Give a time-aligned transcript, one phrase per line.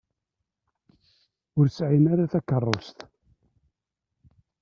[1.59, 2.99] Ur sɛin ara takeṛṛust.